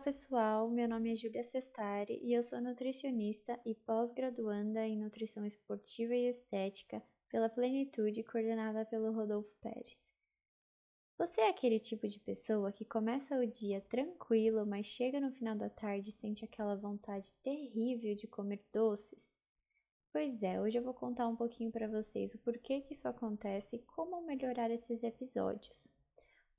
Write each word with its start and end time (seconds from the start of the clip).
pessoal, 0.00 0.70
meu 0.70 0.88
nome 0.88 1.12
é 1.12 1.14
Júlia 1.14 1.44
Sestari 1.44 2.18
e 2.22 2.32
eu 2.32 2.42
sou 2.42 2.60
nutricionista 2.60 3.58
e 3.64 3.74
pós-graduanda 3.74 4.86
em 4.86 4.96
nutrição 4.96 5.44
esportiva 5.44 6.14
e 6.14 6.28
estética 6.28 7.02
pela 7.28 7.48
Plenitude, 7.48 8.22
coordenada 8.22 8.84
pelo 8.86 9.12
Rodolfo 9.12 9.50
Pérez. 9.60 10.00
Você 11.18 11.42
é 11.42 11.48
aquele 11.48 11.78
tipo 11.78 12.08
de 12.08 12.18
pessoa 12.18 12.72
que 12.72 12.84
começa 12.84 13.38
o 13.38 13.46
dia 13.46 13.80
tranquilo, 13.82 14.64
mas 14.64 14.86
chega 14.86 15.20
no 15.20 15.30
final 15.30 15.54
da 15.54 15.68
tarde 15.68 16.08
e 16.08 16.12
sente 16.12 16.44
aquela 16.44 16.74
vontade 16.74 17.32
terrível 17.42 18.14
de 18.14 18.26
comer 18.26 18.64
doces? 18.72 19.38
Pois 20.10 20.42
é, 20.42 20.60
hoje 20.60 20.78
eu 20.78 20.82
vou 20.82 20.94
contar 20.94 21.28
um 21.28 21.36
pouquinho 21.36 21.70
para 21.70 21.88
vocês 21.88 22.34
o 22.34 22.38
porquê 22.38 22.80
que 22.80 22.92
isso 22.92 23.06
acontece 23.08 23.76
e 23.76 23.82
como 23.82 24.20
melhorar 24.22 24.70
esses 24.70 25.02
episódios. 25.02 25.92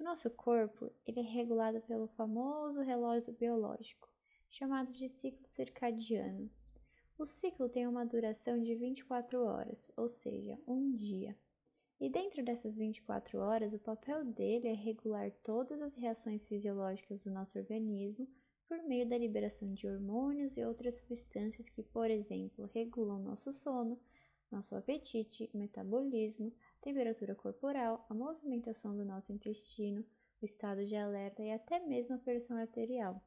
O 0.04 0.12
nosso 0.14 0.30
corpo 0.30 0.92
ele 1.08 1.22
é 1.22 1.24
regulado 1.24 1.80
pelo 1.80 2.10
famoso 2.10 2.82
relógio 2.82 3.32
biológico, 3.32 4.10
chamado 4.50 4.92
de 4.92 5.08
ciclo 5.08 5.48
circadiano. 5.48 6.52
O 7.18 7.26
ciclo 7.26 7.70
tem 7.70 7.88
uma 7.88 8.06
duração 8.06 8.62
de 8.62 8.76
24 8.76 9.42
horas, 9.42 9.94
ou 9.96 10.10
seja, 10.10 10.60
um 10.68 10.92
dia. 10.92 11.34
E 12.02 12.10
dentro 12.10 12.44
dessas 12.44 12.76
24 12.76 13.40
horas, 13.40 13.74
o 13.74 13.80
papel 13.80 14.26
dele 14.26 14.68
é 14.68 14.74
regular 14.74 15.32
todas 15.42 15.82
as 15.82 15.96
reações 15.96 16.50
fisiológicas 16.50 17.24
do 17.24 17.32
nosso 17.32 17.58
organismo 17.58 18.28
por 18.68 18.84
meio 18.84 19.08
da 19.08 19.18
liberação 19.18 19.74
de 19.74 19.88
hormônios 19.88 20.58
e 20.58 20.66
outras 20.66 20.96
substâncias 20.96 21.70
que, 21.70 21.82
por 21.82 22.12
exemplo, 22.12 22.70
regulam 22.74 23.20
nosso 23.20 23.54
sono, 23.54 23.98
nosso 24.52 24.76
apetite, 24.76 25.50
metabolismo, 25.54 26.54
temperatura 26.84 27.34
corporal, 27.34 28.06
a 28.10 28.14
movimentação 28.14 28.96
do 28.96 29.06
nosso 29.06 29.32
intestino, 29.32 30.06
o 30.42 30.46
estado 30.46 30.86
de 30.86 30.98
alerta 30.98 31.42
e 31.42 31.50
até 31.50 31.80
mesmo 31.80 32.16
a 32.16 32.18
pressão 32.18 32.58
arterial. 32.58 33.24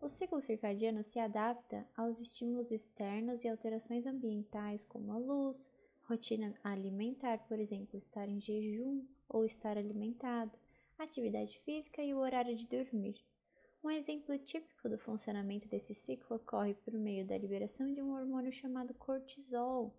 O 0.00 0.08
ciclo 0.08 0.40
circadiano 0.40 1.04
se 1.04 1.20
adapta 1.20 1.86
aos 1.96 2.18
estímulos 2.18 2.72
externos 2.72 3.44
e 3.44 3.48
alterações 3.48 4.06
ambientais, 4.06 4.84
como 4.84 5.12
a 5.12 5.18
luz, 5.18 5.70
rotina 6.02 6.52
alimentar, 6.64 7.38
por 7.46 7.60
exemplo, 7.60 7.96
estar 7.96 8.28
em 8.28 8.40
jejum 8.40 9.06
ou 9.28 9.44
estar 9.44 9.78
alimentado, 9.78 10.58
atividade 10.98 11.60
física 11.60 12.02
e 12.02 12.12
o 12.12 12.18
horário 12.18 12.56
de 12.56 12.66
dormir. 12.66 13.24
Um 13.84 13.90
exemplo 13.90 14.36
típico 14.36 14.88
do 14.88 14.98
funcionamento 14.98 15.68
desse 15.68 15.94
ciclo 15.94 16.36
ocorre 16.36 16.74
por 16.74 16.92
meio 16.94 17.24
da 17.24 17.38
liberação 17.38 17.92
de 17.92 18.02
um 18.02 18.14
hormônio 18.14 18.52
chamado 18.52 18.92
cortisol, 18.94 19.94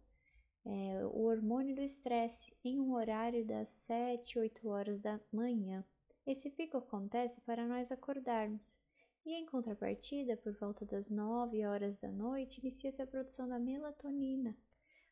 é, 0.66 1.06
o 1.06 1.24
hormônio 1.24 1.76
do 1.76 1.82
estresse 1.82 2.56
em 2.64 2.80
um 2.80 2.94
horário 2.94 3.46
das 3.46 3.70
7, 3.70 4.38
8 4.38 4.68
horas 4.70 5.00
da 5.00 5.20
manhã. 5.32 5.84
Esse 6.26 6.50
pico 6.50 6.78
acontece 6.78 7.42
para 7.42 7.68
nós 7.68 7.92
acordarmos. 7.92 8.78
E 9.26 9.34
em 9.34 9.46
contrapartida, 9.46 10.38
por 10.38 10.54
volta 10.54 10.86
das 10.86 11.10
9 11.10 11.66
horas 11.66 11.98
da 11.98 12.12
noite, 12.12 12.60
inicia-se 12.60 13.02
a 13.02 13.08
produção 13.08 13.48
da 13.48 13.60
melatonina, 13.60 14.58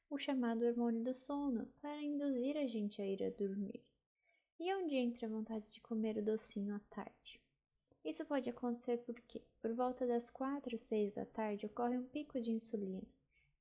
o 0.10 0.18
chamado 0.18 0.66
hormônio 0.66 1.04
do 1.04 1.14
sono, 1.14 1.68
para 1.80 2.02
induzir 2.02 2.58
a 2.58 2.66
gente 2.66 3.02
a 3.02 3.06
ir 3.06 3.24
a 3.24 3.30
dormir. 3.30 3.84
E 4.60 4.74
onde 4.74 4.96
entra 4.96 5.28
a 5.28 5.30
vontade 5.30 5.72
de 5.72 5.82
comer 5.82 6.18
o 6.18 6.24
docinho 6.24 6.76
à 6.76 6.80
tarde? 6.90 7.42
Isso 8.04 8.26
pode 8.26 8.50
acontecer 8.50 8.98
porque, 9.00 9.44
por 9.62 9.74
volta 9.74 10.08
das 10.08 10.30
4 10.30 10.74
ou 10.74 10.78
6 10.78 11.14
da 11.14 11.26
tarde, 11.26 11.66
ocorre 11.66 11.98
um 11.98 12.06
pico 12.06 12.40
de 12.40 12.52
insulina. 12.52 13.08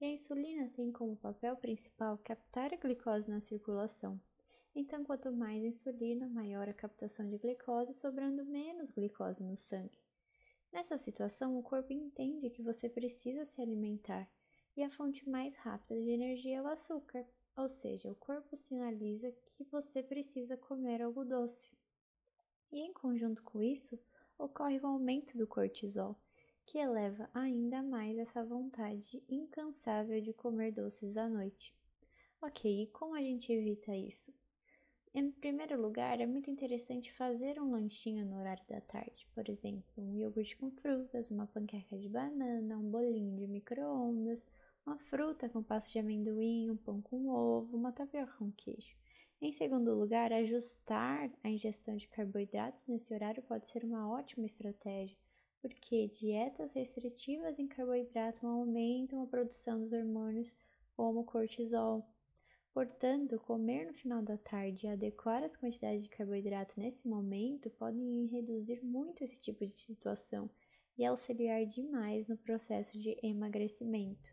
E 0.00 0.04
a 0.04 0.10
insulina 0.10 0.70
tem 0.70 0.92
como 0.92 1.16
papel 1.16 1.56
principal 1.56 2.18
captar 2.18 2.72
a 2.72 2.76
glicose 2.76 3.28
na 3.28 3.40
circulação. 3.40 4.20
Então, 4.74 5.04
quanto 5.04 5.32
mais 5.32 5.62
insulina, 5.64 6.28
maior 6.28 6.68
a 6.68 6.72
captação 6.72 7.28
de 7.28 7.36
glicose, 7.36 7.92
sobrando 7.94 8.44
menos 8.44 8.90
glicose 8.90 9.42
no 9.42 9.56
sangue. 9.56 9.98
Nessa 10.72 10.98
situação, 10.98 11.58
o 11.58 11.62
corpo 11.62 11.92
entende 11.92 12.50
que 12.50 12.62
você 12.62 12.88
precisa 12.88 13.44
se 13.44 13.60
alimentar 13.60 14.28
e 14.76 14.82
a 14.84 14.90
fonte 14.90 15.28
mais 15.28 15.56
rápida 15.56 16.00
de 16.00 16.10
energia 16.10 16.58
é 16.58 16.62
o 16.62 16.68
açúcar, 16.68 17.26
ou 17.56 17.68
seja, 17.68 18.12
o 18.12 18.14
corpo 18.14 18.54
sinaliza 18.54 19.34
que 19.56 19.64
você 19.64 20.00
precisa 20.00 20.56
comer 20.56 21.02
algo 21.02 21.24
doce. 21.24 21.72
E 22.70 22.78
em 22.78 22.92
conjunto 22.92 23.42
com 23.42 23.60
isso, 23.60 23.98
ocorre 24.38 24.78
o 24.78 24.86
aumento 24.86 25.36
do 25.36 25.48
cortisol, 25.48 26.16
que 26.68 26.76
eleva 26.76 27.30
ainda 27.32 27.82
mais 27.82 28.18
essa 28.18 28.44
vontade 28.44 29.22
incansável 29.26 30.20
de 30.20 30.34
comer 30.34 30.70
doces 30.70 31.16
à 31.16 31.26
noite. 31.26 31.74
Ok, 32.42 32.82
e 32.82 32.86
como 32.88 33.14
a 33.14 33.22
gente 33.22 33.50
evita 33.50 33.96
isso? 33.96 34.34
Em 35.14 35.30
primeiro 35.30 35.80
lugar, 35.80 36.20
é 36.20 36.26
muito 36.26 36.50
interessante 36.50 37.10
fazer 37.10 37.58
um 37.58 37.70
lanchinho 37.70 38.26
no 38.26 38.38
horário 38.38 38.62
da 38.68 38.82
tarde, 38.82 39.26
por 39.34 39.48
exemplo, 39.48 39.82
um 39.96 40.14
iogurte 40.14 40.58
com 40.58 40.70
frutas, 40.70 41.30
uma 41.30 41.46
panqueca 41.46 41.96
de 41.96 42.06
banana, 42.06 42.76
um 42.76 42.90
bolinho 42.90 43.34
de 43.34 43.46
micro-ondas, 43.46 44.44
uma 44.84 44.98
fruta 44.98 45.48
com 45.48 45.62
pasta 45.62 45.92
de 45.92 45.98
amendoim, 46.00 46.70
um 46.70 46.76
pão 46.76 47.00
com 47.00 47.30
ovo, 47.30 47.78
uma 47.78 47.92
tapioca 47.92 48.34
com 48.34 48.52
queijo. 48.52 48.94
Em 49.40 49.54
segundo 49.54 49.94
lugar, 49.94 50.34
ajustar 50.34 51.30
a 51.42 51.48
ingestão 51.48 51.96
de 51.96 52.06
carboidratos 52.08 52.86
nesse 52.86 53.14
horário 53.14 53.42
pode 53.42 53.68
ser 53.68 53.84
uma 53.84 54.06
ótima 54.06 54.44
estratégia 54.44 55.16
porque 55.60 56.08
dietas 56.08 56.74
restritivas 56.74 57.58
em 57.58 57.66
carboidratos 57.66 58.42
aumentam 58.44 59.22
a 59.22 59.26
produção 59.26 59.80
dos 59.80 59.92
hormônios 59.92 60.54
como 60.96 61.24
cortisol. 61.24 62.06
Portanto, 62.72 63.40
comer 63.40 63.86
no 63.86 63.94
final 63.94 64.22
da 64.22 64.36
tarde 64.36 64.86
e 64.86 64.88
adequar 64.88 65.42
as 65.42 65.56
quantidades 65.56 66.04
de 66.04 66.10
carboidratos 66.10 66.76
nesse 66.76 67.08
momento 67.08 67.70
podem 67.70 68.26
reduzir 68.26 68.84
muito 68.84 69.24
esse 69.24 69.40
tipo 69.40 69.66
de 69.66 69.72
situação 69.72 70.48
e 70.96 71.04
auxiliar 71.04 71.64
demais 71.66 72.28
no 72.28 72.36
processo 72.36 72.96
de 72.98 73.18
emagrecimento. 73.22 74.30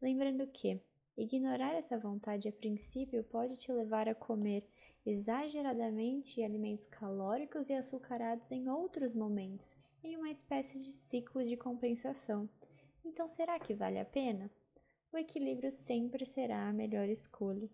Lembrando 0.00 0.46
que 0.46 0.80
ignorar 1.16 1.74
essa 1.74 1.98
vontade 1.98 2.48
a 2.48 2.52
princípio 2.52 3.24
pode 3.24 3.56
te 3.56 3.72
levar 3.72 4.08
a 4.08 4.14
comer 4.14 4.64
exageradamente 5.04 6.42
alimentos 6.42 6.86
calóricos 6.86 7.68
e 7.68 7.72
açucarados 7.72 8.52
em 8.52 8.68
outros 8.68 9.12
momentos 9.12 9.76
em 10.02 10.16
uma 10.16 10.30
espécie 10.30 10.78
de 10.78 10.92
ciclo 10.92 11.44
de 11.44 11.56
compensação. 11.56 12.48
Então, 13.04 13.26
será 13.26 13.58
que 13.58 13.74
vale 13.74 13.98
a 13.98 14.04
pena? 14.04 14.50
O 15.12 15.16
equilíbrio 15.16 15.70
sempre 15.70 16.24
será 16.24 16.68
a 16.68 16.72
melhor 16.72 17.08
escolha. 17.08 17.68